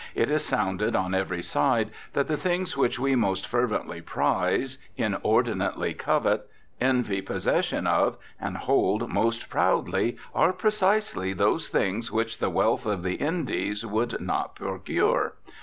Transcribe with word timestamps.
It 0.15 0.31
is 0.31 0.43
sounded 0.43 0.95
on 0.95 1.13
every 1.13 1.43
side 1.43 1.91
that 2.13 2.27
the 2.27 2.35
things 2.35 2.75
which 2.75 2.97
we 2.97 3.15
most 3.15 3.45
fervently 3.45 4.01
prize, 4.01 4.79
inordinately 4.97 5.93
covet, 5.93 6.49
envy 6.79 7.21
possession 7.21 7.85
of, 7.85 8.17
and 8.39 8.57
hold 8.57 9.09
most 9.09 9.47
proudly, 9.47 10.17
are 10.33 10.53
precisely 10.53 11.33
those 11.33 11.69
things 11.69 12.11
which 12.11 12.39
the 12.39 12.49
wealth 12.49 12.87
of 12.87 13.03
the 13.03 13.17
Indies 13.17 13.85
would 13.85 14.19
not 14.19 14.55
procure. 14.55 15.33